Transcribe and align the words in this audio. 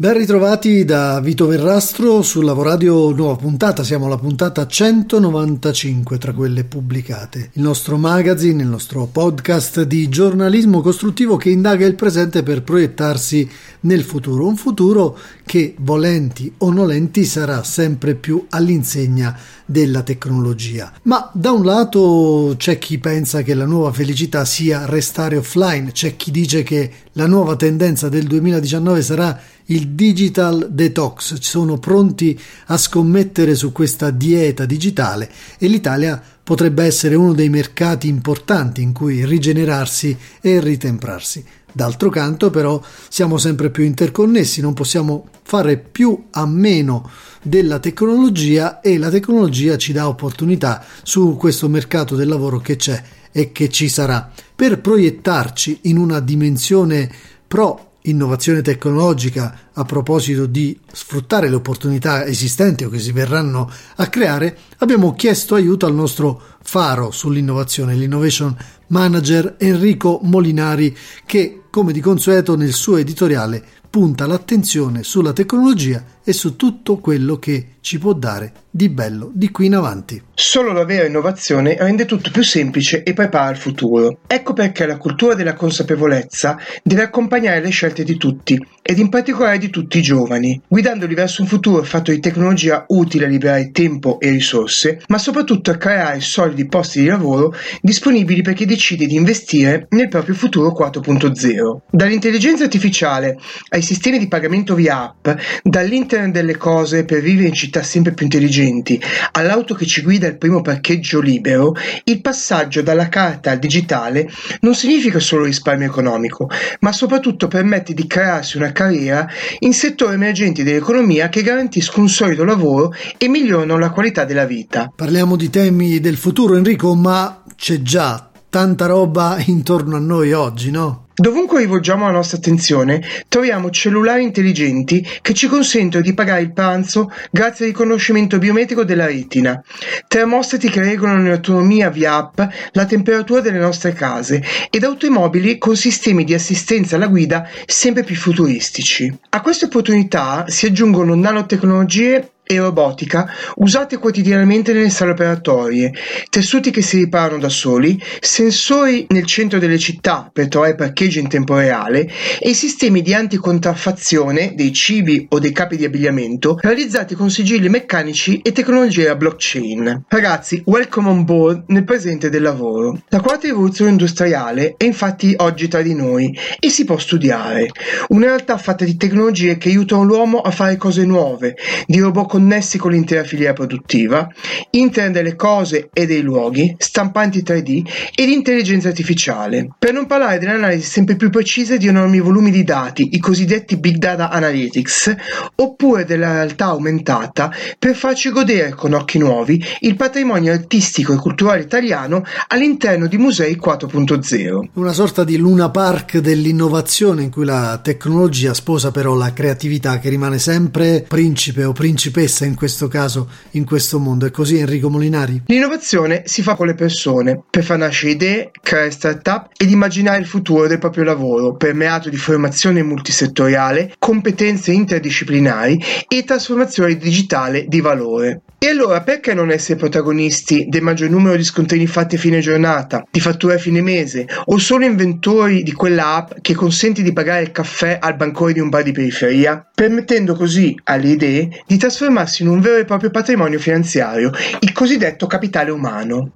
Ben 0.00 0.14
ritrovati 0.14 0.86
da 0.86 1.20
Vito 1.20 1.46
Verrastro 1.46 2.22
su 2.22 2.40
Lavoradio 2.40 3.10
Nuova 3.10 3.36
Puntata, 3.36 3.84
siamo 3.84 4.06
alla 4.06 4.16
puntata 4.16 4.66
195 4.66 6.16
tra 6.16 6.32
quelle 6.32 6.64
pubblicate. 6.64 7.50
Il 7.52 7.60
nostro 7.60 7.98
magazine, 7.98 8.62
il 8.62 8.68
nostro 8.70 9.04
podcast 9.04 9.82
di 9.82 10.08
giornalismo 10.08 10.80
costruttivo 10.80 11.36
che 11.36 11.50
indaga 11.50 11.84
il 11.84 11.96
presente 11.96 12.42
per 12.42 12.62
proiettarsi 12.62 13.46
nel 13.80 14.02
futuro, 14.02 14.46
un 14.46 14.56
futuro 14.56 15.18
che 15.44 15.74
volenti 15.80 16.50
o 16.56 16.72
nolenti 16.72 17.26
sarà 17.26 17.62
sempre 17.62 18.14
più 18.14 18.46
all'insegna 18.48 19.38
della 19.66 20.02
tecnologia. 20.02 20.90
Ma 21.02 21.30
da 21.34 21.52
un 21.52 21.62
lato 21.62 22.54
c'è 22.56 22.78
chi 22.78 22.96
pensa 22.98 23.42
che 23.42 23.52
la 23.52 23.66
nuova 23.66 23.92
felicità 23.92 24.46
sia 24.46 24.86
restare 24.86 25.36
offline, 25.36 25.92
c'è 25.92 26.16
chi 26.16 26.30
dice 26.30 26.62
che 26.62 26.90
la 27.12 27.26
nuova 27.26 27.54
tendenza 27.54 28.08
del 28.08 28.26
2019 28.26 29.02
sarà 29.02 29.38
il 29.66 29.88
digital 29.88 30.68
detox, 30.70 31.38
sono 31.40 31.78
pronti 31.78 32.38
a 32.66 32.76
scommettere 32.76 33.54
su 33.54 33.72
questa 33.72 34.10
dieta 34.10 34.64
digitale 34.64 35.30
e 35.58 35.68
l'Italia 35.68 36.20
potrebbe 36.42 36.84
essere 36.84 37.14
uno 37.14 37.32
dei 37.32 37.48
mercati 37.48 38.08
importanti 38.08 38.82
in 38.82 38.92
cui 38.92 39.24
rigenerarsi 39.24 40.16
e 40.40 40.60
ritemprarsi. 40.60 41.44
D'altro 41.72 42.10
canto 42.10 42.50
però 42.50 42.82
siamo 43.08 43.38
sempre 43.38 43.70
più 43.70 43.84
interconnessi, 43.84 44.60
non 44.60 44.74
possiamo 44.74 45.28
fare 45.42 45.78
più 45.78 46.26
a 46.30 46.46
meno 46.46 47.08
della 47.42 47.78
tecnologia 47.78 48.80
e 48.80 48.98
la 48.98 49.10
tecnologia 49.10 49.76
ci 49.76 49.92
dà 49.92 50.08
opportunità 50.08 50.84
su 51.02 51.36
questo 51.36 51.68
mercato 51.68 52.16
del 52.16 52.28
lavoro 52.28 52.58
che 52.58 52.76
c'è 52.76 53.02
e 53.30 53.52
che 53.52 53.68
ci 53.68 53.88
sarà. 53.88 54.30
Per 54.54 54.80
proiettarci 54.80 55.80
in 55.82 55.96
una 55.96 56.18
dimensione 56.20 57.10
pro 57.46 57.89
innovazione 58.02 58.62
tecnologica 58.62 59.68
a 59.72 59.84
proposito 59.84 60.46
di 60.46 60.78
sfruttare 60.90 61.48
le 61.48 61.56
opportunità 61.56 62.24
esistenti 62.24 62.84
o 62.84 62.88
che 62.88 62.98
si 62.98 63.12
verranno 63.12 63.70
a 63.96 64.06
creare, 64.08 64.56
abbiamo 64.78 65.14
chiesto 65.14 65.54
aiuto 65.54 65.86
al 65.86 65.94
nostro 65.94 66.40
faro 66.62 67.10
sull'innovazione, 67.10 67.94
l'innovation 67.94 68.56
manager 68.88 69.56
Enrico 69.58 70.20
Molinari, 70.22 70.96
che 71.26 71.62
come 71.70 71.92
di 71.92 72.00
consueto 72.00 72.56
nel 72.56 72.72
suo 72.72 72.96
editoriale 72.96 73.62
punta 73.90 74.26
l'attenzione 74.26 75.02
sulla 75.02 75.32
tecnologia 75.32 76.02
e 76.22 76.32
su 76.32 76.56
tutto 76.56 76.98
quello 76.98 77.38
che 77.38 77.66
ci 77.80 77.98
può 77.98 78.12
dare 78.12 78.52
di 78.70 78.88
bello 78.88 79.30
di 79.32 79.50
qui 79.50 79.66
in 79.66 79.74
avanti. 79.74 80.22
Solo 80.34 80.72
la 80.72 80.84
vera 80.84 81.06
innovazione 81.06 81.76
rende 81.78 82.04
tutto 82.04 82.30
più 82.30 82.44
semplice 82.44 83.02
e 83.02 83.12
prepara 83.14 83.50
il 83.50 83.56
futuro. 83.56 84.18
Ecco 84.26 84.52
perché 84.52 84.86
la 84.86 84.96
cultura 84.96 85.34
della 85.34 85.54
consapevolezza 85.54 86.58
deve 86.82 87.02
accompagnare 87.02 87.60
le 87.60 87.70
scelte 87.70 88.04
di 88.04 88.16
tutti, 88.16 88.62
ed 88.82 88.98
in 88.98 89.08
particolare 89.08 89.58
di 89.58 89.70
tutti 89.70 89.98
i 89.98 90.02
giovani, 90.02 90.60
guidandoli 90.68 91.14
verso 91.14 91.42
un 91.42 91.48
futuro 91.48 91.82
fatto 91.82 92.10
di 92.10 92.20
tecnologia 92.20 92.84
utile 92.88 93.24
a 93.24 93.28
liberare 93.28 93.70
tempo 93.70 94.20
e 94.20 94.30
risorse, 94.30 95.02
ma 95.08 95.18
soprattutto 95.18 95.70
a 95.70 95.76
creare 95.76 96.20
solidi 96.20 96.66
posti 96.66 97.00
di 97.00 97.06
lavoro 97.06 97.54
disponibili 97.80 98.42
per 98.42 98.54
chi 98.54 98.66
decide 98.66 99.06
di 99.06 99.14
investire 99.16 99.86
nel 99.90 100.08
proprio 100.08 100.34
futuro 100.34 100.74
4.0. 100.76 101.78
Dall'intelligenza 101.90 102.64
artificiale 102.64 103.38
ai 103.70 103.82
sistemi 103.82 104.18
di 104.18 104.28
pagamento 104.28 104.74
via 104.74 105.02
app, 105.02 105.28
dall'internet 105.62 106.09
delle 106.10 106.56
cose 106.56 107.04
per 107.04 107.20
vivere 107.22 107.48
in 107.48 107.54
città 107.54 107.84
sempre 107.84 108.12
più 108.12 108.24
intelligenti, 108.24 109.00
all'auto 109.32 109.74
che 109.74 109.86
ci 109.86 110.02
guida 110.02 110.26
al 110.26 110.38
primo 110.38 110.60
parcheggio 110.60 111.20
libero, 111.20 111.74
il 112.04 112.20
passaggio 112.20 112.82
dalla 112.82 113.08
carta 113.08 113.52
al 113.52 113.60
digitale 113.60 114.28
non 114.62 114.74
significa 114.74 115.20
solo 115.20 115.44
risparmio 115.44 115.86
economico, 115.86 116.50
ma 116.80 116.90
soprattutto 116.90 117.46
permette 117.46 117.94
di 117.94 118.08
crearsi 118.08 118.56
una 118.56 118.72
carriera 118.72 119.28
in 119.60 119.72
settori 119.72 120.14
emergenti 120.14 120.64
dell'economia 120.64 121.28
che 121.28 121.42
garantiscono 121.42 122.02
un 122.02 122.10
solido 122.10 122.42
lavoro 122.42 122.92
e 123.16 123.28
migliorano 123.28 123.78
la 123.78 123.90
qualità 123.90 124.24
della 124.24 124.46
vita. 124.46 124.92
Parliamo 124.94 125.36
di 125.36 125.48
temi 125.48 126.00
del 126.00 126.16
futuro, 126.16 126.56
Enrico, 126.56 126.92
ma 126.96 127.44
c'è 127.54 127.82
già 127.82 128.30
tanta 128.48 128.86
roba 128.86 129.40
intorno 129.46 129.94
a 129.94 130.00
noi 130.00 130.32
oggi, 130.32 130.72
no? 130.72 131.06
Dovunque 131.20 131.58
rivolgiamo 131.58 132.06
la 132.06 132.12
nostra 132.12 132.38
attenzione, 132.38 133.02
troviamo 133.28 133.68
cellulari 133.68 134.22
intelligenti 134.22 135.06
che 135.20 135.34
ci 135.34 135.48
consentono 135.48 136.02
di 136.02 136.14
pagare 136.14 136.40
il 136.40 136.54
pranzo 136.54 137.12
grazie 137.30 137.66
al 137.66 137.72
riconoscimento 137.72 138.38
biometrico 138.38 138.84
della 138.84 139.04
retina, 139.04 139.62
termostati 140.08 140.70
che 140.70 140.80
regolano 140.80 141.20
in 141.20 141.32
autonomia 141.32 141.90
via 141.90 142.14
app 142.14 142.40
la 142.72 142.86
temperatura 142.86 143.42
delle 143.42 143.58
nostre 143.58 143.92
case 143.92 144.42
ed 144.70 144.82
automobili 144.82 145.58
con 145.58 145.76
sistemi 145.76 146.24
di 146.24 146.32
assistenza 146.32 146.96
alla 146.96 147.06
guida 147.08 147.46
sempre 147.66 148.02
più 148.02 148.16
futuristici. 148.16 149.14
A 149.28 149.42
queste 149.42 149.66
opportunità 149.66 150.46
si 150.48 150.64
aggiungono 150.64 151.14
nanotecnologie 151.14 152.30
e 152.50 152.58
robotica 152.58 153.32
usate 153.56 153.98
quotidianamente 153.98 154.72
nelle 154.72 154.90
sale 154.90 155.12
operatorie, 155.12 155.94
tessuti 156.28 156.72
che 156.72 156.82
si 156.82 156.96
riparano 156.96 157.38
da 157.38 157.48
soli, 157.48 158.02
sensori 158.18 159.06
nel 159.10 159.24
centro 159.24 159.60
delle 159.60 159.78
città 159.78 160.28
per 160.32 160.48
trovare 160.48 160.74
parcheggio 160.74 161.20
in 161.20 161.28
tempo 161.28 161.54
reale 161.54 162.10
e 162.40 162.52
sistemi 162.52 163.02
di 163.02 163.14
anticontraffazione 163.14 164.54
dei 164.56 164.72
cibi 164.72 165.26
o 165.30 165.38
dei 165.38 165.52
capi 165.52 165.76
di 165.76 165.84
abbigliamento 165.84 166.58
realizzati 166.60 167.14
con 167.14 167.30
sigilli 167.30 167.68
meccanici 167.68 168.40
e 168.42 168.50
tecnologia 168.50 169.14
blockchain. 169.14 170.06
Ragazzi, 170.08 170.60
welcome 170.66 171.08
on 171.08 171.24
board 171.24 171.64
nel 171.68 171.84
presente 171.84 172.30
del 172.30 172.42
lavoro. 172.42 173.00
La 173.10 173.20
quarta 173.20 173.46
rivoluzione 173.46 173.92
industriale 173.92 174.74
è 174.76 174.84
infatti 174.84 175.34
oggi 175.36 175.68
tra 175.68 175.82
di 175.82 175.94
noi 175.94 176.36
e 176.58 176.68
si 176.68 176.84
può 176.84 176.98
studiare. 176.98 177.68
Una 178.08 178.26
realtà 178.26 178.58
fatta 178.58 178.84
di 178.84 178.96
tecnologie 178.96 179.56
che 179.56 179.68
aiutano 179.68 180.02
l'uomo 180.02 180.40
a 180.40 180.50
fare 180.50 180.76
cose 180.76 181.04
nuove, 181.04 181.54
di 181.86 182.00
robot 182.00 182.38
connessi 182.40 182.78
con 182.78 182.92
l'intera 182.92 183.22
filiera 183.22 183.52
produttiva, 183.52 184.26
internet 184.70 185.12
delle 185.12 185.36
cose 185.36 185.90
e 185.92 186.06
dei 186.06 186.22
luoghi, 186.22 186.74
stampanti 186.78 187.42
3D 187.42 187.82
ed 188.14 188.30
intelligenza 188.30 188.88
artificiale. 188.88 189.68
Per 189.78 189.92
non 189.92 190.06
parlare 190.06 190.38
dell'analisi 190.38 190.88
sempre 190.88 191.16
più 191.16 191.28
precisa 191.28 191.76
di 191.76 191.86
enormi 191.86 192.18
volumi 192.18 192.50
di 192.50 192.64
dati, 192.64 193.10
i 193.12 193.18
cosiddetti 193.18 193.76
Big 193.76 193.96
Data 193.96 194.30
Analytics, 194.30 195.14
oppure 195.56 196.06
della 196.06 196.32
realtà 196.32 196.66
aumentata 196.66 197.52
per 197.78 197.94
farci 197.94 198.30
godere 198.30 198.70
con 198.70 198.94
occhi 198.94 199.18
nuovi 199.18 199.62
il 199.80 199.96
patrimonio 199.96 200.54
artistico 200.54 201.12
e 201.12 201.16
culturale 201.16 201.60
italiano 201.60 202.24
all'interno 202.48 203.06
di 203.06 203.18
musei 203.18 203.60
4.0. 203.62 204.68
Una 204.74 204.92
sorta 204.94 205.24
di 205.24 205.36
Luna 205.36 205.68
Park 205.68 206.18
dell'innovazione 206.18 207.22
in 207.22 207.30
cui 207.30 207.44
la 207.44 207.78
tecnologia 207.82 208.54
sposa 208.54 208.90
però 208.90 209.14
la 209.14 209.34
creatività 209.34 209.98
che 209.98 210.08
rimane 210.08 210.38
sempre 210.38 211.04
principe 211.06 211.64
o 211.64 211.72
principessa 211.72 212.28
stessa 212.30 212.44
in 212.46 212.54
questo 212.54 212.88
caso, 212.88 213.28
in 213.52 213.66
questo 213.66 213.98
mondo. 213.98 214.24
È 214.24 214.30
così 214.30 214.58
Enrico 214.58 214.88
Molinari? 214.88 215.42
L'innovazione 215.46 216.22
si 216.24 216.42
fa 216.42 216.54
con 216.54 216.66
le 216.66 216.74
persone, 216.74 217.42
per 217.50 217.64
far 217.64 217.76
nascere 217.76 218.12
idee, 218.12 218.50
creare 218.62 218.90
start-up 218.90 219.48
ed 219.56 219.70
immaginare 219.70 220.20
il 220.20 220.26
futuro 220.26 220.66
del 220.66 220.78
proprio 220.78 221.04
lavoro, 221.04 221.56
permeato 221.56 222.08
di 222.08 222.16
formazione 222.16 222.82
multisettoriale, 222.82 223.94
competenze 223.98 224.72
interdisciplinari 224.72 225.82
e 226.08 226.24
trasformazione 226.24 226.96
digitale 226.96 227.66
di 227.66 227.80
valore. 227.80 228.42
E 228.62 228.68
allora 228.68 229.00
perché 229.00 229.32
non 229.32 229.50
essere 229.50 229.78
protagonisti 229.78 230.66
del 230.68 230.82
maggior 230.82 231.08
numero 231.08 231.34
di 231.34 231.44
scontrini 231.44 231.86
fatti 231.86 232.16
a 232.16 232.18
fine 232.18 232.40
giornata, 232.40 233.02
di 233.10 233.18
fatture 233.18 233.54
a 233.54 233.58
fine 233.58 233.80
mese, 233.80 234.26
o 234.44 234.58
solo 234.58 234.84
inventori 234.84 235.62
di 235.62 235.72
quella 235.72 236.16
app 236.16 236.32
che 236.42 236.54
consente 236.54 237.00
di 237.00 237.14
pagare 237.14 237.40
il 237.40 237.52
caffè 237.52 237.96
al 237.98 238.16
bancone 238.16 238.52
di 238.52 238.60
un 238.60 238.68
bar 238.68 238.82
di 238.82 238.92
periferia, 238.92 239.66
permettendo 239.74 240.34
così 240.34 240.78
alle 240.84 241.08
idee 241.08 241.62
di 241.66 241.78
trasformarsi 241.78 242.42
in 242.42 242.48
un 242.48 242.60
vero 242.60 242.76
e 242.76 242.84
proprio 242.84 243.08
patrimonio 243.08 243.58
finanziario, 243.58 244.30
il 244.58 244.72
cosiddetto 244.72 245.26
capitale 245.26 245.70
umano. 245.70 246.32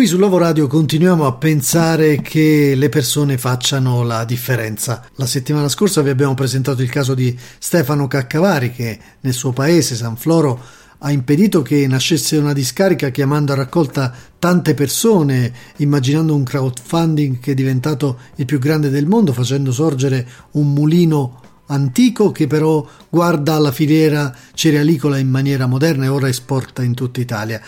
Qui 0.00 0.08
sul 0.08 0.20
Lavoradio 0.20 0.66
continuiamo 0.66 1.26
a 1.26 1.34
pensare 1.34 2.22
che 2.22 2.72
le 2.74 2.88
persone 2.88 3.36
facciano 3.36 4.02
la 4.02 4.24
differenza. 4.24 5.04
La 5.16 5.26
settimana 5.26 5.68
scorsa 5.68 6.00
vi 6.00 6.08
abbiamo 6.08 6.32
presentato 6.32 6.80
il 6.80 6.88
caso 6.88 7.12
di 7.12 7.38
Stefano 7.58 8.08
Caccavari 8.08 8.72
che 8.72 8.98
nel 9.20 9.34
suo 9.34 9.52
paese, 9.52 9.96
San 9.96 10.16
Floro, 10.16 10.58
ha 11.00 11.10
impedito 11.10 11.60
che 11.60 11.86
nascesse 11.86 12.38
una 12.38 12.54
discarica 12.54 13.10
chiamando 13.10 13.52
a 13.52 13.56
raccolta 13.56 14.10
tante 14.38 14.72
persone, 14.72 15.52
immaginando 15.76 16.34
un 16.34 16.44
crowdfunding 16.44 17.38
che 17.38 17.50
è 17.50 17.54
diventato 17.54 18.20
il 18.36 18.46
più 18.46 18.58
grande 18.58 18.88
del 18.88 19.04
mondo, 19.04 19.34
facendo 19.34 19.70
sorgere 19.70 20.26
un 20.52 20.72
mulino 20.72 21.42
antico 21.66 22.32
che 22.32 22.46
però 22.46 22.88
guarda 23.10 23.52
alla 23.52 23.70
filiera 23.70 24.34
cerealicola 24.54 25.18
in 25.18 25.28
maniera 25.28 25.66
moderna 25.66 26.06
e 26.06 26.08
ora 26.08 26.26
esporta 26.26 26.82
in 26.82 26.94
tutta 26.94 27.20
Italia 27.20 27.60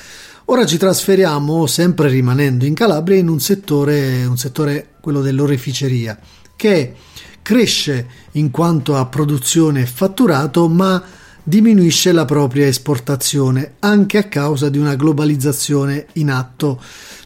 Ora 0.47 0.67
ci 0.67 0.77
trasferiamo, 0.77 1.67
sempre 1.67 2.09
rimanendo 2.09 2.65
in 2.65 2.75
Calabria, 2.75 3.17
in 3.17 3.29
un 3.29 3.39
settore, 3.39 4.25
un 4.25 4.37
settore 4.37 4.95
quello 5.01 5.21
dell'oreficeria, 5.21 6.19
che 6.57 6.95
cresce 7.41 8.07
in 8.33 8.51
quanto 8.51 8.97
a 8.97 9.07
produzione 9.07 9.83
e 9.83 9.87
fatturato, 9.87 10.69
ma 10.69 11.01
diminuisce 11.45 12.11
la 12.11 12.25
propria 12.25 12.67
esportazione 12.67 13.75
anche 13.79 14.19
a 14.19 14.25
causa 14.25 14.69
di 14.69 14.79
una 14.79 14.97
globalizzazione 14.97 16.07
in 16.15 16.29
atto. 16.29 16.81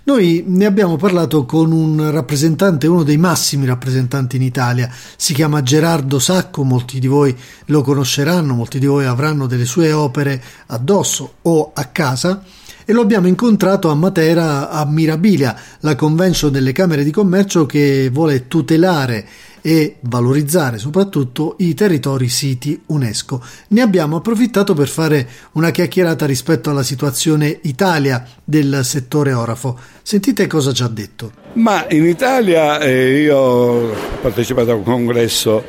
Noi 0.04 0.44
ne 0.46 0.66
abbiamo 0.66 0.96
parlato 0.96 1.46
con 1.46 1.72
un 1.72 2.10
rappresentante, 2.10 2.86
uno 2.86 3.02
dei 3.02 3.16
massimi 3.16 3.64
rappresentanti 3.64 4.36
in 4.36 4.42
Italia, 4.42 4.90
si 5.16 5.32
chiama 5.32 5.62
Gerardo 5.62 6.18
Sacco, 6.18 6.64
molti 6.64 7.00
di 7.00 7.06
voi 7.06 7.34
lo 7.66 7.80
conosceranno, 7.80 8.54
molti 8.54 8.78
di 8.78 8.86
voi 8.86 9.06
avranno 9.06 9.46
delle 9.46 9.64
sue 9.64 9.90
opere 9.92 10.42
addosso 10.66 11.36
o 11.42 11.72
a 11.74 11.84
casa 11.86 12.42
e 12.88 12.92
lo 12.92 13.00
abbiamo 13.00 13.26
incontrato 13.26 13.90
a 13.90 13.94
Matera 13.96 14.70
a 14.70 14.86
Mirabilia, 14.86 15.56
la 15.80 15.96
convention 15.96 16.52
delle 16.52 16.70
Camere 16.70 17.02
di 17.02 17.10
Commercio 17.10 17.66
che 17.66 18.08
vuole 18.12 18.46
tutelare 18.46 19.26
e 19.60 19.96
valorizzare 20.02 20.78
soprattutto 20.78 21.56
i 21.58 21.74
territori 21.74 22.28
siti 22.28 22.80
UNESCO. 22.86 23.42
Ne 23.70 23.80
abbiamo 23.80 24.14
approfittato 24.14 24.74
per 24.74 24.86
fare 24.86 25.28
una 25.52 25.72
chiacchierata 25.72 26.24
rispetto 26.26 26.70
alla 26.70 26.84
situazione 26.84 27.58
Italia 27.62 28.24
del 28.44 28.82
settore 28.84 29.32
orafo. 29.32 29.76
Sentite 30.02 30.46
cosa 30.46 30.72
ci 30.72 30.84
ha 30.84 30.88
detto. 30.88 31.32
Ma 31.54 31.86
in 31.88 32.04
Italia 32.04 32.78
eh, 32.78 33.22
io 33.22 33.36
ho 33.36 33.94
partecipato 34.22 34.70
a 34.70 34.74
un 34.74 34.84
congresso 34.84 35.64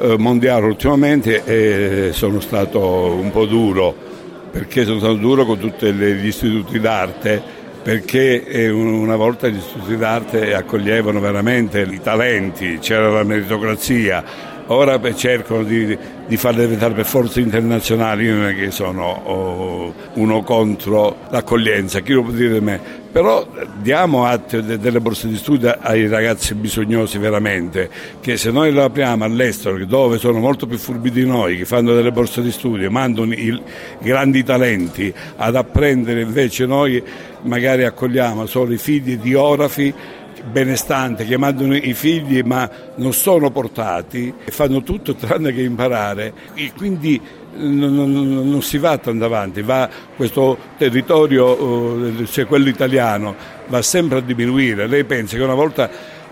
eh, 0.00 0.16
mondiale 0.18 0.66
ultimamente 0.66 1.44
e 1.44 2.12
sono 2.12 2.40
stato 2.40 2.80
un 2.80 3.30
po' 3.30 3.46
duro 3.46 4.15
perché 4.56 4.86
sono 4.86 4.98
stato 5.00 5.16
duro 5.16 5.44
con 5.44 5.58
tutti 5.58 5.92
gli 5.92 6.26
istituti 6.26 6.80
d'arte, 6.80 7.42
perché 7.82 8.70
una 8.72 9.14
volta 9.14 9.48
gli 9.48 9.58
istituti 9.58 9.98
d'arte 9.98 10.54
accoglievano 10.54 11.20
veramente 11.20 11.82
i 11.82 12.00
talenti, 12.00 12.78
c'era 12.78 13.10
la 13.10 13.22
meritocrazia, 13.22 14.24
ora 14.68 15.00
cercano 15.14 15.62
di, 15.62 15.96
di 16.26 16.36
farle 16.36 16.62
diventare 16.62 16.94
per 16.94 17.04
forze 17.04 17.40
internazionali, 17.40 18.24
io 18.24 18.34
non 18.34 18.48
è 18.48 18.54
che 18.54 18.70
sono 18.70 19.04
oh, 19.04 19.94
uno 20.14 20.42
contro 20.42 21.18
l'accoglienza, 21.30 22.00
chi 22.00 22.12
lo 22.12 22.22
può 22.22 22.32
dire 22.32 22.54
di 22.54 22.60
me, 22.60 22.80
però 23.12 23.46
diamo 23.80 24.26
atto 24.26 24.60
delle 24.60 25.00
borse 25.00 25.28
di 25.28 25.36
studio 25.36 25.74
ai 25.80 26.08
ragazzi 26.08 26.54
bisognosi 26.54 27.18
veramente, 27.18 27.88
che 28.20 28.36
se 28.36 28.50
noi 28.50 28.72
le 28.72 28.82
apriamo 28.82 29.24
all'estero, 29.24 29.82
dove 29.86 30.18
sono 30.18 30.38
molto 30.38 30.66
più 30.66 30.78
furbi 30.78 31.10
di 31.10 31.24
noi, 31.24 31.56
che 31.56 31.64
fanno 31.64 31.94
delle 31.94 32.12
borse 32.12 32.42
di 32.42 32.50
studio, 32.50 32.90
mandano 32.90 33.32
i 33.32 33.58
grandi 34.00 34.42
talenti 34.42 35.12
ad 35.36 35.56
apprendere, 35.56 36.22
invece 36.22 36.66
noi 36.66 37.02
magari 37.42 37.84
accogliamo 37.84 38.46
solo 38.46 38.72
i 38.72 38.78
figli 38.78 39.16
di 39.16 39.34
orafi 39.34 39.94
benestante 40.50 41.24
che 41.24 41.36
mandano 41.36 41.74
i 41.76 41.94
figli 41.94 42.42
ma 42.42 42.68
non 42.96 43.12
sono 43.12 43.50
portati 43.50 44.32
fanno 44.46 44.82
tutto 44.82 45.14
tranne 45.14 45.52
che 45.52 45.62
imparare 45.62 46.32
e 46.54 46.72
quindi 46.76 47.20
non, 47.56 47.94
non, 47.94 48.50
non 48.50 48.62
si 48.62 48.78
va 48.78 48.98
tanto 48.98 49.24
avanti, 49.24 49.62
va 49.62 49.88
questo 50.14 50.58
territorio, 50.76 52.26
cioè 52.26 52.46
quello 52.46 52.68
italiano, 52.68 53.34
va 53.68 53.82
sempre 53.82 54.18
a 54.18 54.20
diminuire. 54.20 54.86
Lei 54.86 55.04
pensa 55.04 55.36
che 55.36 55.42
una 55.42 55.54
volta 55.54 55.88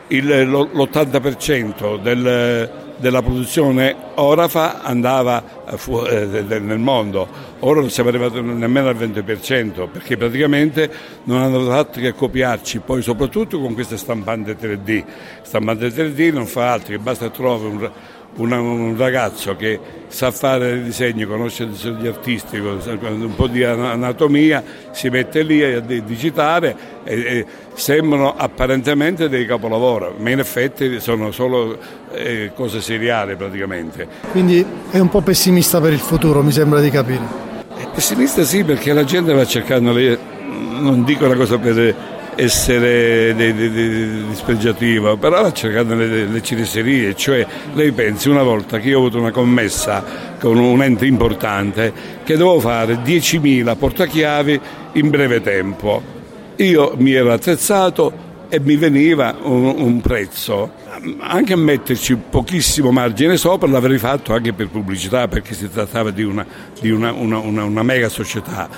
il, 0.08 0.26
l'80% 0.26 2.00
del, 2.00 2.70
della 2.96 3.22
produzione 3.22 3.94
orafa 4.14 4.82
andava 4.82 5.42
fu, 5.76 6.04
eh, 6.04 6.24
nel 6.42 6.78
mondo, 6.78 7.26
ora 7.60 7.80
non 7.80 7.90
siamo 7.90 8.10
arrivati 8.10 8.40
nemmeno 8.40 8.88
al 8.88 8.96
20% 8.96 9.88
perché 9.90 10.16
praticamente 10.16 10.90
non 11.24 11.40
hanno 11.40 11.64
fatto 11.66 12.00
che 12.00 12.12
copiarci, 12.12 12.80
poi 12.80 13.02
soprattutto 13.02 13.60
con 13.60 13.74
queste 13.74 13.96
stampanti 13.96 14.52
3D. 14.52 15.04
Stampante 15.42 15.88
3D 15.88 16.32
non 16.32 16.46
fa 16.46 16.72
altro 16.72 16.92
che 16.92 16.98
basta 16.98 17.30
trovare 17.30 17.68
un 17.68 17.90
una, 18.36 18.60
un 18.60 18.96
ragazzo 18.96 19.56
che 19.56 19.78
sa 20.08 20.30
fare 20.30 20.82
disegni, 20.82 21.24
conosce 21.24 21.64
il 21.64 21.70
disegno 21.70 22.08
artistico, 22.08 22.78
un 22.86 23.34
po' 23.34 23.46
di 23.46 23.64
anatomia, 23.64 24.62
si 24.92 25.08
mette 25.08 25.42
lì 25.42 25.62
a 25.62 25.80
digitare 25.80 26.76
e, 27.04 27.14
e 27.14 27.46
sembrano 27.74 28.34
apparentemente 28.36 29.28
dei 29.28 29.46
capolavori, 29.46 30.14
ma 30.18 30.30
in 30.30 30.38
effetti 30.38 31.00
sono 31.00 31.30
solo 31.32 31.76
eh, 32.12 32.52
cose 32.54 32.80
seriali 32.80 33.34
praticamente. 33.36 34.06
Quindi 34.30 34.64
è 34.90 34.98
un 34.98 35.08
po' 35.08 35.20
pessimista 35.20 35.80
per 35.80 35.92
il 35.92 36.00
futuro, 36.00 36.42
mi 36.42 36.52
sembra 36.52 36.80
di 36.80 36.90
capire. 36.90 37.42
Pessimista 37.92 38.42
sì, 38.42 38.64
perché 38.64 38.92
la 38.92 39.04
gente 39.04 39.32
va 39.32 39.44
cercando, 39.44 39.92
non 39.92 41.04
dico 41.04 41.26
una 41.26 41.36
cosa 41.36 41.58
per 41.58 41.94
essere 42.36 43.34
dispregiativo, 44.28 45.16
però 45.16 45.44
ha 45.44 45.52
cercato 45.52 45.94
le, 45.94 46.26
le 46.26 46.42
cineserie, 46.42 47.14
cioè 47.14 47.46
lei 47.74 47.92
pensi 47.92 48.28
una 48.28 48.42
volta 48.42 48.78
che 48.78 48.88
io 48.88 48.96
ho 48.96 49.00
avuto 49.00 49.18
una 49.18 49.30
commessa 49.30 50.04
con 50.38 50.58
un 50.58 50.82
ente 50.82 51.06
importante 51.06 51.92
che 52.24 52.36
dovevo 52.36 52.60
fare 52.60 52.94
10.000 53.02 53.76
portachiavi 53.76 54.60
in 54.92 55.10
breve 55.10 55.40
tempo. 55.40 56.02
Io 56.56 56.94
mi 56.96 57.12
ero 57.12 57.32
attrezzato 57.32 58.24
e 58.48 58.60
mi 58.60 58.76
veniva 58.76 59.36
un, 59.42 59.74
un 59.76 60.00
prezzo, 60.00 60.72
anche 61.18 61.52
a 61.52 61.56
metterci 61.56 62.16
pochissimo 62.16 62.92
margine 62.92 63.36
sopra 63.36 63.68
l'avrei 63.68 63.98
fatto 63.98 64.32
anche 64.32 64.52
per 64.52 64.68
pubblicità 64.68 65.26
perché 65.26 65.54
si 65.54 65.68
trattava 65.68 66.10
di 66.10 66.22
una, 66.22 66.46
di 66.80 66.90
una, 66.90 67.12
una, 67.12 67.38
una 67.38 67.82
mega 67.82 68.08
società. 68.08 68.68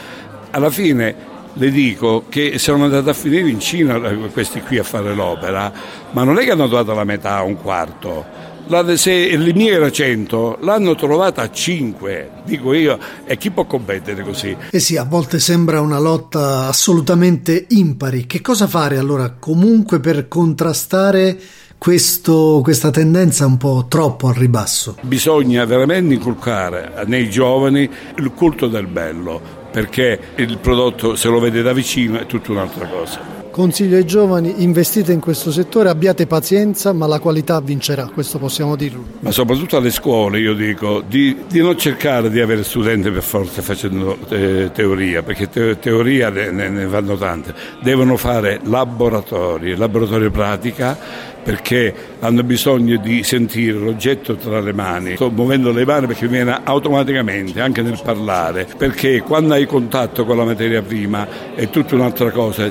Alla 0.50 0.70
fine 0.70 1.34
le 1.58 1.70
dico 1.70 2.24
che 2.28 2.58
sono 2.58 2.84
andati 2.84 3.08
a 3.08 3.12
finire 3.14 3.48
in 3.48 3.60
Cina 3.60 3.98
questi 4.32 4.60
qui 4.60 4.78
a 4.78 4.82
fare 4.82 5.14
l'opera, 5.14 5.72
ma 6.12 6.22
non 6.22 6.38
è 6.38 6.44
che 6.44 6.50
hanno 6.50 6.66
dato 6.66 6.94
la 6.94 7.04
metà, 7.04 7.42
un 7.42 7.56
quarto. 7.56 8.44
La, 8.68 8.96
se 8.96 9.36
le 9.36 9.54
mie 9.54 9.72
era 9.72 9.90
100, 9.90 10.58
l'hanno 10.62 10.96
trovata 10.96 11.42
a 11.42 11.50
5, 11.50 12.30
dico 12.44 12.74
io, 12.74 12.98
e 13.24 13.36
chi 13.36 13.52
può 13.52 13.64
competere 13.64 14.24
così? 14.24 14.56
Eh 14.70 14.80
sì, 14.80 14.96
a 14.96 15.04
volte 15.04 15.38
sembra 15.38 15.80
una 15.80 16.00
lotta 16.00 16.66
assolutamente 16.66 17.66
impari. 17.68 18.26
Che 18.26 18.40
cosa 18.40 18.66
fare 18.66 18.98
allora 18.98 19.36
comunque 19.38 20.00
per 20.00 20.26
contrastare 20.26 21.38
questo, 21.78 22.60
questa 22.64 22.90
tendenza 22.90 23.46
un 23.46 23.56
po' 23.56 23.86
troppo 23.88 24.26
al 24.26 24.34
ribasso? 24.34 24.96
Bisogna 25.02 25.64
veramente 25.64 26.14
inculcare 26.14 27.04
nei 27.06 27.30
giovani 27.30 27.88
il 28.18 28.32
culto 28.34 28.66
del 28.66 28.88
bello, 28.88 29.64
perché 29.76 30.18
il 30.36 30.56
prodotto 30.56 31.16
se 31.16 31.28
lo 31.28 31.38
vede 31.38 31.60
da 31.60 31.74
vicino 31.74 32.18
è 32.18 32.24
tutta 32.24 32.50
un'altra 32.50 32.86
cosa. 32.86 33.20
Consiglio 33.50 33.98
ai 33.98 34.06
giovani, 34.06 34.62
investite 34.62 35.12
in 35.12 35.20
questo 35.20 35.52
settore, 35.52 35.90
abbiate 35.90 36.26
pazienza, 36.26 36.94
ma 36.94 37.06
la 37.06 37.18
qualità 37.18 37.60
vincerà, 37.60 38.06
questo 38.06 38.38
possiamo 38.38 38.74
dirlo. 38.74 39.04
Ma 39.20 39.30
soprattutto 39.32 39.76
alle 39.76 39.90
scuole, 39.90 40.38
io 40.38 40.54
dico, 40.54 41.02
di, 41.06 41.44
di 41.46 41.60
non 41.60 41.76
cercare 41.76 42.30
di 42.30 42.40
avere 42.40 42.64
studenti 42.64 43.10
per 43.10 43.22
forza 43.22 43.60
facendo 43.60 44.16
eh, 44.30 44.70
teoria, 44.72 45.22
perché 45.22 45.50
te, 45.50 45.78
teoria 45.78 46.30
ne, 46.30 46.50
ne 46.50 46.86
vanno 46.86 47.18
tante, 47.18 47.52
devono 47.82 48.16
fare 48.16 48.60
laboratori, 48.64 49.76
laboratorio 49.76 50.30
pratica 50.30 51.34
perché 51.46 51.94
hanno 52.18 52.42
bisogno 52.42 52.96
di 52.96 53.22
sentire 53.22 53.78
l'oggetto 53.78 54.34
tra 54.34 54.58
le 54.58 54.72
mani. 54.72 55.14
Sto 55.14 55.30
muovendo 55.30 55.70
le 55.70 55.84
mani 55.84 56.08
perché 56.08 56.26
viene 56.26 56.58
automaticamente, 56.64 57.60
anche 57.60 57.82
nel 57.82 58.00
parlare, 58.02 58.66
perché 58.76 59.20
quando 59.20 59.54
hai 59.54 59.64
contatto 59.64 60.24
con 60.24 60.36
la 60.36 60.42
materia 60.42 60.82
prima 60.82 61.54
è 61.54 61.70
tutta 61.70 61.94
un'altra 61.94 62.32
cosa, 62.32 62.68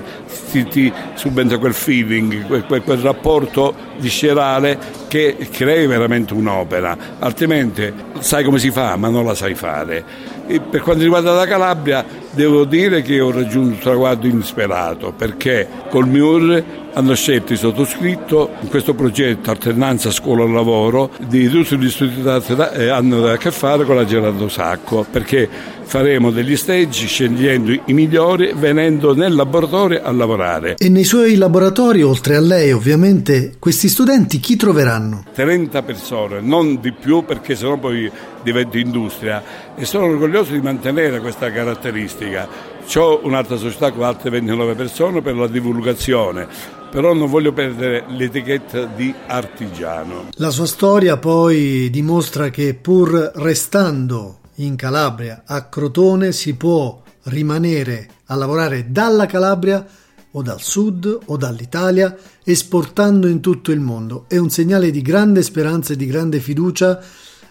ti, 0.52 0.66
ti 0.68 0.92
subentra 1.14 1.58
quel 1.58 1.74
feeling, 1.74 2.46
quel, 2.48 2.66
quel 2.84 2.98
rapporto 2.98 3.74
viscerale 4.00 4.78
che 5.08 5.38
crei 5.50 5.88
veramente 5.88 6.34
un'opera, 6.34 6.98
altrimenti 7.20 7.94
sai 8.20 8.44
come 8.44 8.60
si 8.60 8.72
fa 8.72 8.98
ma 8.98 9.08
non 9.08 9.24
la 9.24 9.36
sai 9.36 9.56
fare. 9.56 10.34
E 10.48 10.60
per 10.60 10.82
quanto 10.82 11.04
riguarda 11.04 11.34
la 11.34 11.48
Calabria 11.48 12.06
devo 12.32 12.66
dire 12.66 13.02
che 13.02 13.20
ho 13.20 13.32
raggiunto 13.32 13.70
un 13.70 13.80
traguardo 13.80 14.28
insperato 14.28 15.14
perché 15.18 15.68
col 15.90 16.08
MIUR 16.08 16.64
hanno 16.94 17.16
scelto 17.16 17.54
il 17.54 17.60
sottoscritto 17.60 18.52
in 18.62 18.68
questo 18.68 18.94
progetto 18.94 19.52
alternanza 19.52 20.12
scuola-lavoro 20.12 21.12
di 21.28 21.48
tutti 21.50 21.78
gli 21.78 21.86
istituti 21.86 22.22
d'arte 22.22 22.72
eh, 22.74 22.90
hanno 22.90 23.26
a 23.26 23.38
che 23.38 23.52
fare 23.52 23.86
con 23.86 23.96
la 23.96 24.06
Gerardo 24.06 24.48
Sacco 24.48 25.06
perché 25.10 25.50
faremo 25.86 26.32
degli 26.32 26.56
stage 26.56 27.06
scegliendo 27.06 27.72
i 27.72 27.94
migliori 27.94 28.52
venendo 28.56 29.14
nel 29.14 29.36
laboratorio 29.36 30.02
a 30.04 30.12
lavorare. 30.12 30.76
E 30.78 30.90
nei 30.90 31.04
suoi 31.04 31.36
laboratori, 31.36 32.02
oltre 32.02 32.36
a 32.36 32.42
lei 32.42 32.72
ovviamente, 32.72 33.54
questi 33.60 33.88
studenti 33.88 34.40
chi 34.40 34.56
troveranno? 34.56 35.26
30 35.34 35.84
persone, 35.84 36.42
non 36.42 36.80
di 36.82 36.92
più 36.92 37.24
perché 37.24 37.56
sennò 37.56 37.78
poi 37.78 38.12
diventa 38.46 38.78
industria 38.78 39.74
e 39.76 39.86
sono 39.86 40.06
orgoglioso 40.06 40.52
di 40.52 40.62
mantenere 40.62 41.20
questa 41.20 41.52
caratteristica. 41.52 42.48
Ho 42.96 43.22
un'altra 43.24 43.58
società 43.58 43.92
con 43.92 44.04
altre 44.04 44.30
29 44.30 44.76
persone 44.76 45.24
per 45.24 45.36
la 45.36 45.48
divulgazione, 45.48 46.48
però 46.92 47.14
non 47.14 47.28
voglio 47.28 47.52
perdere 47.52 48.06
l'etichetta 48.08 48.86
di 48.86 49.12
artigiano. 49.26 50.30
La 50.34 50.52
sua 50.52 50.68
storia 50.68 51.18
poi 51.18 51.90
dimostra 51.90 52.52
che 52.52 52.76
pur 52.76 53.32
restando 53.36 54.42
in 54.58 54.76
Calabria, 54.76 55.42
a 55.46 55.68
Crotone, 55.68 56.32
si 56.32 56.54
può 56.54 57.02
rimanere 57.24 58.08
a 58.26 58.36
lavorare 58.36 58.92
dalla 58.92 59.26
Calabria 59.26 59.84
o 60.32 60.42
dal 60.44 60.62
sud 60.62 61.18
o 61.26 61.38
dall'Italia, 61.38 62.16
esportando 62.44 63.28
in 63.28 63.40
tutto 63.40 63.72
il 63.72 63.80
mondo. 63.80 64.26
È 64.28 64.38
un 64.38 64.52
segnale 64.52 64.92
di 64.92 65.02
grande 65.02 65.42
speranza 65.42 65.94
e 65.94 65.96
di 65.96 66.06
grande 66.06 66.40
fiducia 66.40 67.02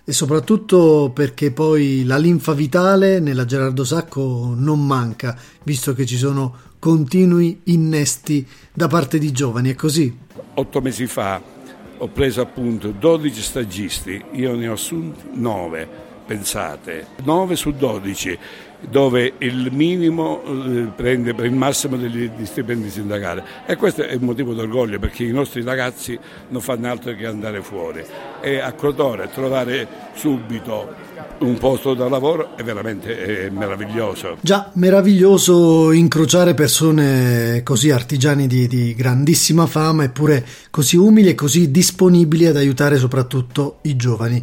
e 0.05 0.13
soprattutto 0.13 1.11
perché 1.15 1.51
poi 1.51 2.05
la 2.05 2.19
linfa 2.19 2.53
vitale 2.53 3.21
nella 3.21 3.45
Gerardo 3.45 3.85
Sacco 3.85 4.53
non 4.55 4.85
manca, 4.87 5.37
visto 5.63 5.95
che 5.95 6.05
ci 6.05 6.17
sono 6.17 6.55
continui 6.79 7.63
innesti 7.65 8.47
da 8.73 8.87
parte 8.89 9.19
di 9.19 9.33
giovani, 9.33 9.71
è 9.71 9.75
così? 9.75 10.15
Otto 10.55 10.81
mesi 10.83 11.07
fa 11.07 11.41
ho 11.97 12.09
preso 12.09 12.43
appunto 12.43 12.91
12 12.91 13.41
stagisti, 13.41 14.23
io 14.33 14.55
ne 14.55 14.69
ho 14.69 14.75
assunti 14.75 15.23
9, 15.33 15.89
pensate, 16.27 17.07
9 17.23 17.57
su 17.57 17.73
12 17.73 18.39
dove 18.91 19.35
il 19.39 19.71
minimo 19.73 20.43
eh, 20.45 20.89
prende 20.95 21.35
il 21.39 21.53
massimo 21.53 21.97
degli, 21.97 22.31
stipendi 22.43 22.91
sindacali 22.91 23.43
e 23.67 23.77
questo 23.77 24.03
è 24.03 24.15
un 24.15 24.25
motivo 24.25 24.55
d'orgoglio 24.55 24.99
perché 24.99 25.25
i 25.25 25.33
nostri 25.33 25.63
ragazzi 25.63 26.19
non 26.49 26.61
fanno 26.61 26.89
altro 26.89 27.15
che 27.15 27.27
andare 27.27 27.63
fuori 27.63 28.05
e 28.41 28.61
a 28.61 28.73
Crotone 28.73 29.31
trovare 29.31 29.87
subito 30.15 31.13
un 31.39 31.59
posto 31.59 31.95
da 31.95 32.09
lavoro 32.09 32.57
è 32.57 32.63
veramente 32.63 33.47
è 33.47 33.51
meraviglioso. 33.51 34.37
Già, 34.41 34.71
meraviglioso 34.75 35.93
incrociare 35.93 36.55
persone 36.55 37.63
così 37.63 37.91
artigiani 37.91 38.47
di, 38.47 38.67
di 38.67 38.95
grandissima 38.95 39.67
fama 39.67 40.05
eppure 40.05 40.45
così 40.71 40.97
umili 40.97 41.31
e 41.31 41.35
così 41.35 41.71
disponibili 41.71 42.47
ad 42.47 42.57
aiutare 42.57 42.97
soprattutto 42.97 43.79
i 43.83 43.97
giovani. 43.97 44.43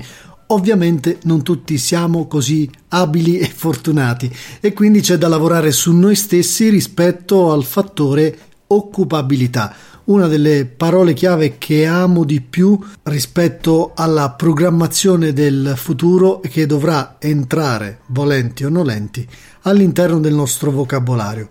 Ovviamente 0.51 1.19
non 1.23 1.43
tutti 1.43 1.77
siamo 1.77 2.27
così 2.27 2.69
abili 2.89 3.39
e 3.39 3.47
fortunati 3.47 4.29
e 4.59 4.73
quindi 4.73 4.99
c'è 4.99 5.17
da 5.17 5.29
lavorare 5.29 5.71
su 5.71 5.93
noi 5.93 6.13
stessi 6.15 6.67
rispetto 6.67 7.53
al 7.53 7.63
fattore 7.63 8.37
occupabilità, 8.67 9.73
una 10.05 10.27
delle 10.27 10.65
parole 10.65 11.13
chiave 11.13 11.57
che 11.57 11.85
amo 11.85 12.25
di 12.25 12.41
più 12.41 12.77
rispetto 13.03 13.93
alla 13.95 14.31
programmazione 14.31 15.31
del 15.31 15.71
futuro 15.77 16.41
che 16.41 16.65
dovrà 16.65 17.15
entrare, 17.19 17.99
volenti 18.07 18.65
o 18.65 18.69
nolenti, 18.69 19.25
all'interno 19.61 20.19
del 20.19 20.33
nostro 20.33 20.69
vocabolario. 20.69 21.47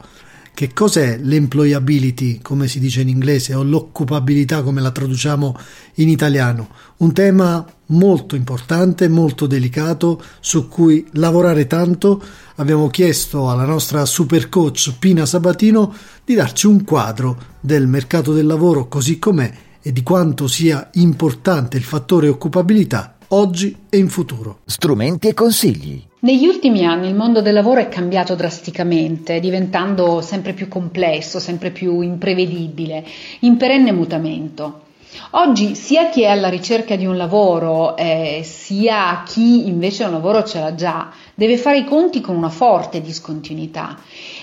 Che 0.61 0.75
cos'è 0.75 1.17
l'employability, 1.17 2.41
come 2.43 2.69
si 2.69 2.81
dice 2.81 3.01
in 3.01 3.09
inglese, 3.09 3.55
o 3.55 3.63
l'occupabilità, 3.63 4.63
come 4.63 4.83
la 4.83 4.91
traduciamo 4.91 5.57
in 5.95 6.11
italiano? 6.11 6.69
Un 6.99 7.15
tema 7.15 7.65
molto 7.87 8.37
importante, 8.37 9.09
molto 9.09 9.47
delicato, 9.47 10.23
su 10.41 10.69
cui 10.69 11.07
lavorare 11.13 11.67
tanto. 11.67 12.23
Abbiamo 12.57 12.89
chiesto 12.89 13.49
alla 13.49 13.65
nostra 13.65 14.05
super 14.05 14.51
coach 14.51 14.97
Pina 14.99 15.25
Sabatino 15.25 15.95
di 16.27 16.35
darci 16.35 16.67
un 16.67 16.85
quadro 16.85 17.57
del 17.59 17.87
mercato 17.87 18.35
del 18.35 18.45
lavoro 18.45 18.87
così 18.87 19.19
com'è 19.19 19.51
e 19.81 19.93
di 19.95 20.03
quanto 20.03 20.47
sia 20.47 20.91
importante 20.93 21.79
il 21.79 21.85
fattore 21.85 22.29
occupabilità 22.29 23.15
oggi 23.33 23.77
e 23.89 23.99
in 23.99 24.09
futuro. 24.09 24.59
Strumenti 24.65 25.29
e 25.29 25.35
consigli. 25.35 26.03
Negli 26.21 26.47
ultimi 26.47 26.85
anni 26.85 27.09
il 27.09 27.15
mondo 27.15 27.41
del 27.41 27.55
lavoro 27.55 27.81
è 27.81 27.89
cambiato 27.89 28.35
drasticamente, 28.35 29.41
diventando 29.41 30.21
sempre 30.21 30.53
più 30.53 30.69
complesso, 30.69 31.39
sempre 31.39 31.71
più 31.71 32.01
imprevedibile, 32.01 33.05
in 33.41 33.57
perenne 33.57 33.93
mutamento. 33.93 34.89
Oggi 35.33 35.75
sia 35.75 36.09
chi 36.09 36.23
è 36.23 36.27
alla 36.27 36.49
ricerca 36.49 36.95
di 36.95 37.07
un 37.07 37.17
lavoro, 37.17 37.97
eh, 37.97 38.43
sia 38.45 39.23
chi 39.25 39.67
invece 39.67 40.05
un 40.05 40.13
lavoro 40.13 40.45
ce 40.45 40.61
l'ha 40.61 40.75
già, 40.75 41.11
deve 41.35 41.57
fare 41.57 41.79
i 41.79 41.85
conti 41.85 42.21
con 42.21 42.37
una 42.37 42.49
forte 42.49 43.01
discontinuità 43.01 43.99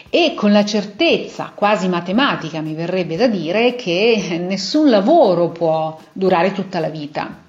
e 0.10 0.34
con 0.36 0.52
la 0.52 0.66
certezza 0.66 1.52
quasi 1.54 1.88
matematica, 1.88 2.60
mi 2.62 2.74
verrebbe 2.74 3.16
da 3.16 3.28
dire, 3.28 3.76
che 3.76 4.42
nessun 4.46 4.90
lavoro 4.90 5.50
può 5.50 5.98
durare 6.12 6.52
tutta 6.52 6.80
la 6.80 6.90
vita. 6.90 7.46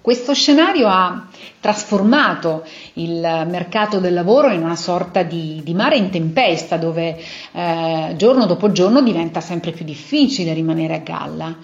Questo 0.00 0.32
scenario 0.32 0.88
ha 0.88 1.26
trasformato 1.60 2.64
il 2.94 3.20
mercato 3.48 3.98
del 3.98 4.14
lavoro 4.14 4.50
in 4.50 4.62
una 4.62 4.76
sorta 4.76 5.22
di, 5.22 5.60
di 5.64 5.74
mare 5.74 5.96
in 5.96 6.10
tempesta 6.10 6.76
dove 6.76 7.18
eh, 7.52 8.14
giorno 8.16 8.46
dopo 8.46 8.72
giorno 8.72 9.02
diventa 9.02 9.40
sempre 9.40 9.72
più 9.72 9.84
difficile 9.84 10.52
rimanere 10.52 10.94
a 10.94 10.98
galla. 10.98 11.56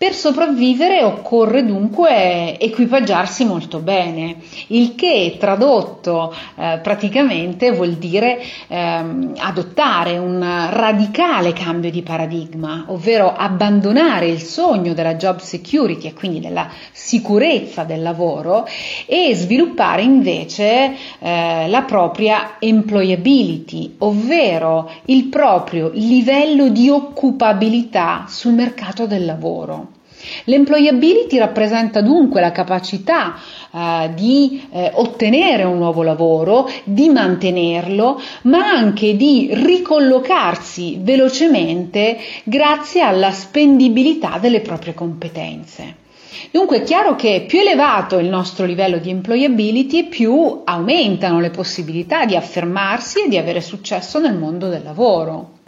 Per 0.00 0.14
sopravvivere 0.14 1.04
occorre 1.04 1.62
dunque 1.62 2.58
equipaggiarsi 2.58 3.44
molto 3.44 3.80
bene, 3.80 4.36
il 4.68 4.94
che 4.94 5.36
tradotto 5.38 6.34
eh, 6.56 6.80
praticamente 6.82 7.70
vuol 7.70 7.96
dire 7.96 8.40
ehm, 8.68 9.34
adottare 9.36 10.16
un 10.16 10.40
radicale 10.70 11.52
cambio 11.52 11.90
di 11.90 12.00
paradigma, 12.00 12.86
ovvero 12.88 13.34
abbandonare 13.36 14.26
il 14.26 14.40
sogno 14.40 14.94
della 14.94 15.16
job 15.16 15.38
security 15.38 16.06
e 16.06 16.14
quindi 16.14 16.40
della 16.40 16.70
sicurezza 16.92 17.84
del 17.84 18.00
lavoro 18.00 18.66
e 19.04 19.28
sviluppare 19.40 20.02
invece 20.02 20.94
eh, 21.18 21.68
la 21.68 21.82
propria 21.82 22.56
employability, 22.58 23.96
ovvero 23.98 24.90
il 25.06 25.24
proprio 25.24 25.90
livello 25.94 26.68
di 26.68 26.88
occupabilità 26.88 28.26
sul 28.28 28.52
mercato 28.52 29.06
del 29.06 29.24
lavoro. 29.24 29.98
L'employability 30.44 31.38
rappresenta 31.38 32.02
dunque 32.02 32.40
la 32.40 32.52
capacità 32.52 33.36
eh, 33.72 34.10
di 34.14 34.62
eh, 34.70 34.90
ottenere 34.94 35.64
un 35.64 35.78
nuovo 35.78 36.02
lavoro, 36.02 36.68
di 36.84 37.08
mantenerlo, 37.08 38.20
ma 38.42 38.70
anche 38.70 39.16
di 39.16 39.48
ricollocarsi 39.52 40.98
velocemente 41.00 42.18
grazie 42.44 43.00
alla 43.00 43.30
spendibilità 43.30 44.38
delle 44.38 44.60
proprie 44.60 44.94
competenze. 44.94 46.08
Dunque 46.50 46.78
è 46.78 46.82
chiaro 46.82 47.16
che 47.16 47.44
più 47.46 47.60
elevato 47.60 48.18
il 48.18 48.28
nostro 48.28 48.64
livello 48.66 48.98
di 48.98 49.10
employability, 49.10 50.08
più 50.08 50.62
aumentano 50.64 51.40
le 51.40 51.50
possibilità 51.50 52.24
di 52.24 52.36
affermarsi 52.36 53.24
e 53.24 53.28
di 53.28 53.36
avere 53.36 53.60
successo 53.60 54.18
nel 54.18 54.36
mondo 54.36 54.68
del 54.68 54.82
lavoro. 54.82 55.58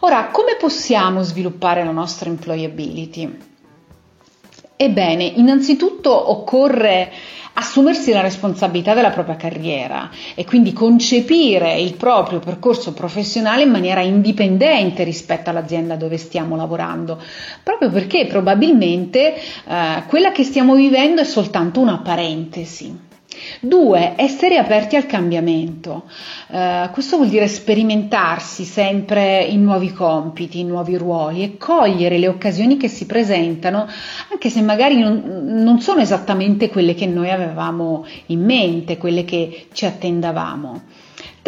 Ora, 0.00 0.26
come 0.26 0.56
possiamo 0.56 1.22
sviluppare 1.22 1.84
la 1.84 1.90
nostra 1.90 2.28
employability? 2.28 3.47
Ebbene, 4.80 5.24
innanzitutto 5.24 6.30
occorre 6.30 7.10
assumersi 7.54 8.12
la 8.12 8.20
responsabilità 8.20 8.94
della 8.94 9.10
propria 9.10 9.34
carriera 9.34 10.08
e 10.36 10.44
quindi 10.44 10.72
concepire 10.72 11.80
il 11.80 11.94
proprio 11.96 12.38
percorso 12.38 12.92
professionale 12.92 13.64
in 13.64 13.70
maniera 13.70 14.02
indipendente 14.02 15.02
rispetto 15.02 15.50
all'azienda 15.50 15.96
dove 15.96 16.16
stiamo 16.16 16.54
lavorando, 16.54 17.20
proprio 17.64 17.90
perché 17.90 18.26
probabilmente 18.26 19.34
eh, 19.34 20.04
quella 20.06 20.30
che 20.30 20.44
stiamo 20.44 20.76
vivendo 20.76 21.22
è 21.22 21.24
soltanto 21.24 21.80
una 21.80 21.98
parentesi. 21.98 23.07
Due, 23.60 24.14
essere 24.16 24.56
aperti 24.56 24.96
al 24.96 25.06
cambiamento. 25.06 26.04
Uh, 26.48 26.90
questo 26.90 27.16
vuol 27.16 27.28
dire 27.28 27.48
sperimentarsi 27.48 28.64
sempre 28.64 29.42
in 29.42 29.62
nuovi 29.62 29.92
compiti, 29.92 30.60
in 30.60 30.68
nuovi 30.68 30.96
ruoli 30.96 31.42
e 31.42 31.56
cogliere 31.56 32.18
le 32.18 32.28
occasioni 32.28 32.76
che 32.76 32.88
si 32.88 33.06
presentano, 33.06 33.86
anche 34.30 34.50
se 34.50 34.60
magari 34.62 34.98
non, 34.98 35.22
non 35.44 35.80
sono 35.80 36.00
esattamente 36.00 36.68
quelle 36.68 36.94
che 36.94 37.06
noi 37.06 37.30
avevamo 37.30 38.06
in 38.26 38.44
mente, 38.44 38.96
quelle 38.96 39.24
che 39.24 39.66
ci 39.72 39.86
attendavamo. 39.86 40.82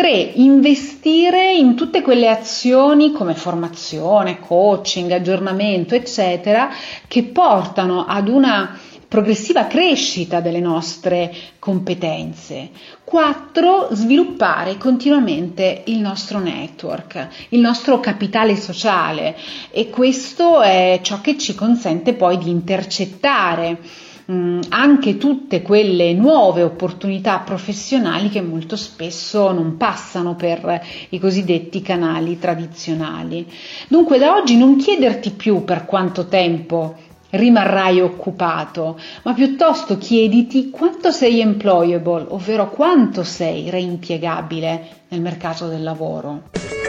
3. 0.00 0.08
Investire 0.36 1.52
in 1.52 1.74
tutte 1.74 2.00
quelle 2.00 2.28
azioni 2.30 3.12
come 3.12 3.34
formazione, 3.34 4.40
coaching, 4.40 5.10
aggiornamento, 5.10 5.94
eccetera, 5.94 6.70
che 7.06 7.24
portano 7.24 8.06
ad 8.06 8.28
una 8.28 8.78
progressiva 9.10 9.66
crescita 9.66 10.38
delle 10.40 10.60
nostre 10.60 11.34
competenze. 11.58 12.70
4. 13.02 13.88
Sviluppare 13.90 14.76
continuamente 14.76 15.82
il 15.86 15.98
nostro 15.98 16.38
network, 16.38 17.26
il 17.48 17.58
nostro 17.58 17.98
capitale 17.98 18.54
sociale 18.54 19.36
e 19.72 19.90
questo 19.90 20.60
è 20.62 21.00
ciò 21.02 21.20
che 21.20 21.36
ci 21.36 21.56
consente 21.56 22.14
poi 22.14 22.38
di 22.38 22.50
intercettare 22.50 23.78
mm, 24.30 24.60
anche 24.68 25.16
tutte 25.18 25.60
quelle 25.60 26.12
nuove 26.12 26.62
opportunità 26.62 27.40
professionali 27.40 28.28
che 28.28 28.40
molto 28.40 28.76
spesso 28.76 29.50
non 29.50 29.76
passano 29.76 30.36
per 30.36 30.86
i 31.08 31.18
cosiddetti 31.18 31.82
canali 31.82 32.38
tradizionali. 32.38 33.44
Dunque 33.88 34.18
da 34.18 34.36
oggi 34.36 34.56
non 34.56 34.76
chiederti 34.76 35.30
più 35.30 35.64
per 35.64 35.84
quanto 35.84 36.28
tempo 36.28 37.08
rimarrai 37.30 38.00
occupato, 38.00 38.98
ma 39.22 39.34
piuttosto 39.34 39.98
chiediti 39.98 40.70
quanto 40.70 41.10
sei 41.10 41.40
employable, 41.40 42.26
ovvero 42.28 42.70
quanto 42.70 43.22
sei 43.22 43.70
reimpiegabile 43.70 44.88
nel 45.08 45.20
mercato 45.20 45.68
del 45.68 45.82
lavoro. 45.82 46.79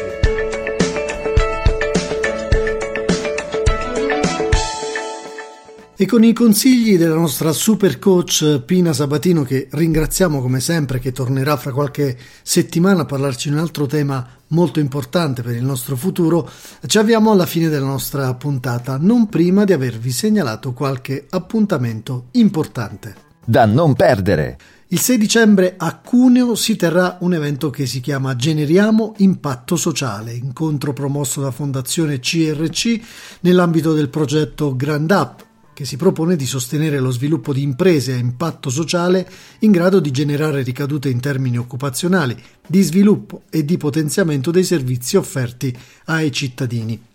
E 6.01 6.07
con 6.07 6.23
i 6.23 6.33
consigli 6.33 6.97
della 6.97 7.13
nostra 7.13 7.53
super 7.53 7.99
coach 7.99 8.63
Pina 8.65 8.91
Sabatino, 8.91 9.43
che 9.43 9.67
ringraziamo 9.69 10.41
come 10.41 10.59
sempre, 10.59 10.97
che 10.97 11.11
tornerà 11.11 11.55
fra 11.57 11.71
qualche 11.71 12.17
settimana 12.41 13.01
a 13.01 13.05
parlarci 13.05 13.49
di 13.49 13.53
un 13.53 13.61
altro 13.61 13.85
tema 13.85 14.27
molto 14.47 14.79
importante 14.79 15.43
per 15.43 15.55
il 15.55 15.63
nostro 15.63 15.95
futuro, 15.95 16.49
ci 16.87 16.97
avviamo 16.97 17.29
alla 17.29 17.45
fine 17.45 17.69
della 17.69 17.85
nostra 17.85 18.33
puntata, 18.33 18.97
non 18.99 19.29
prima 19.29 19.63
di 19.63 19.73
avervi 19.73 20.09
segnalato 20.09 20.73
qualche 20.73 21.27
appuntamento 21.29 22.29
importante. 22.31 23.13
Da 23.45 23.67
non 23.67 23.93
perdere! 23.93 24.57
Il 24.87 24.99
6 24.99 25.17
dicembre 25.19 25.75
a 25.77 25.97
Cuneo 25.97 26.55
si 26.55 26.77
terrà 26.77 27.17
un 27.19 27.35
evento 27.35 27.69
che 27.69 27.85
si 27.85 27.99
chiama 27.99 28.35
Generiamo 28.35 29.13
Impatto 29.17 29.75
Sociale, 29.75 30.33
incontro 30.33 30.93
promosso 30.93 31.41
da 31.41 31.51
Fondazione 31.51 32.19
CRC 32.19 32.99
nell'ambito 33.41 33.93
del 33.93 34.09
progetto 34.09 34.75
Grand 34.75 35.11
Up, 35.11 35.49
che 35.81 35.87
si 35.87 35.97
propone 35.97 36.35
di 36.35 36.45
sostenere 36.45 36.99
lo 36.99 37.09
sviluppo 37.09 37.53
di 37.53 37.63
imprese 37.63 38.13
a 38.13 38.17
impatto 38.17 38.69
sociale 38.69 39.27
in 39.61 39.71
grado 39.71 39.99
di 39.99 40.11
generare 40.11 40.61
ricadute 40.61 41.09
in 41.09 41.19
termini 41.19 41.57
occupazionali, 41.57 42.37
di 42.67 42.83
sviluppo 42.83 43.45
e 43.49 43.65
di 43.65 43.77
potenziamento 43.77 44.51
dei 44.51 44.63
servizi 44.63 45.17
offerti 45.17 45.75
ai 46.05 46.31
cittadini. 46.31 47.10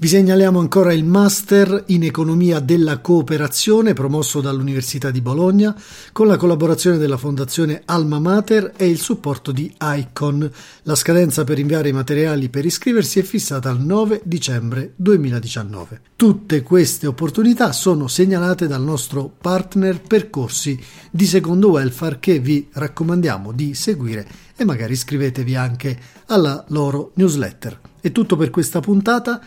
Vi 0.00 0.08
segnaliamo 0.08 0.58
ancora 0.58 0.94
il 0.94 1.04
Master 1.04 1.84
in 1.88 2.04
Economia 2.04 2.58
della 2.58 3.00
Cooperazione 3.00 3.92
promosso 3.92 4.40
dall'Università 4.40 5.10
di 5.10 5.20
Bologna 5.20 5.78
con 6.10 6.26
la 6.26 6.38
collaborazione 6.38 6.96
della 6.96 7.18
Fondazione 7.18 7.82
Alma 7.84 8.18
Mater 8.18 8.72
e 8.78 8.88
il 8.88 8.98
supporto 8.98 9.52
di 9.52 9.70
ICON. 9.78 10.50
La 10.84 10.94
scadenza 10.94 11.44
per 11.44 11.58
inviare 11.58 11.90
i 11.90 11.92
materiali 11.92 12.48
per 12.48 12.64
iscriversi 12.64 13.18
è 13.18 13.22
fissata 13.22 13.68
al 13.68 13.78
9 13.78 14.22
dicembre 14.24 14.94
2019. 14.96 16.00
Tutte 16.16 16.62
queste 16.62 17.06
opportunità 17.06 17.70
sono 17.72 18.08
segnalate 18.08 18.66
dal 18.66 18.82
nostro 18.82 19.30
partner 19.38 20.00
Percorsi 20.00 20.82
di 21.10 21.26
Secondo 21.26 21.72
Welfare 21.72 22.16
che 22.20 22.38
vi 22.38 22.66
raccomandiamo 22.72 23.52
di 23.52 23.74
seguire 23.74 24.26
e 24.56 24.64
magari 24.64 24.94
iscrivetevi 24.94 25.54
anche 25.56 25.98
alla 26.28 26.64
loro 26.68 27.10
newsletter. 27.16 27.78
È 28.00 28.10
tutto 28.12 28.36
per 28.36 28.48
questa 28.48 28.80
puntata. 28.80 29.42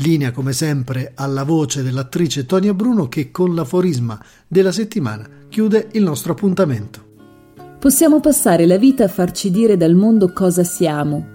Linea 0.00 0.30
come 0.30 0.52
sempre 0.52 1.10
alla 1.16 1.42
voce 1.42 1.82
dell'attrice 1.82 2.46
Tonia 2.46 2.72
Bruno 2.72 3.08
che 3.08 3.32
con 3.32 3.52
l'aforisma 3.56 4.22
della 4.46 4.70
settimana 4.70 5.28
chiude 5.48 5.88
il 5.92 6.04
nostro 6.04 6.32
appuntamento. 6.32 7.06
Possiamo 7.80 8.20
passare 8.20 8.64
la 8.66 8.78
vita 8.78 9.04
a 9.04 9.08
farci 9.08 9.50
dire 9.50 9.76
dal 9.76 9.94
mondo 9.94 10.32
cosa 10.32 10.62
siamo, 10.62 11.26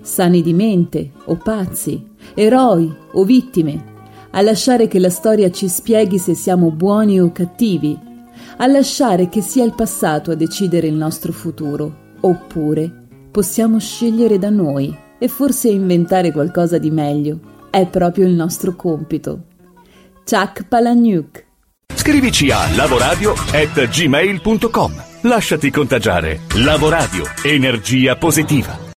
sani 0.00 0.42
di 0.42 0.52
mente 0.52 1.10
o 1.24 1.36
pazzi, 1.36 2.06
eroi 2.34 2.94
o 3.14 3.24
vittime, 3.24 3.84
a 4.30 4.40
lasciare 4.42 4.86
che 4.86 5.00
la 5.00 5.10
storia 5.10 5.50
ci 5.50 5.66
spieghi 5.68 6.18
se 6.18 6.34
siamo 6.34 6.70
buoni 6.70 7.20
o 7.20 7.32
cattivi, 7.32 7.98
a 8.58 8.66
lasciare 8.68 9.28
che 9.28 9.40
sia 9.40 9.64
il 9.64 9.74
passato 9.74 10.30
a 10.30 10.36
decidere 10.36 10.86
il 10.86 10.94
nostro 10.94 11.32
futuro, 11.32 12.12
oppure 12.20 13.06
possiamo 13.32 13.80
scegliere 13.80 14.38
da 14.38 14.50
noi 14.50 14.96
e 15.18 15.26
forse 15.26 15.68
inventare 15.68 16.30
qualcosa 16.30 16.78
di 16.78 16.92
meglio 16.92 17.52
è 17.74 17.88
proprio 17.88 18.26
il 18.26 18.32
nostro 18.32 18.76
compito. 18.76 19.46
Chuck 20.24 20.68
Palahniuk 20.68 21.44
Scrivici 21.94 22.50
a 22.50 22.74
lavoradio@gmail.com. 22.74 25.04
Lasciati 25.22 25.70
contagiare. 25.70 26.40
Lavoradio, 26.56 27.24
energia 27.42 28.16
positiva. 28.16 28.83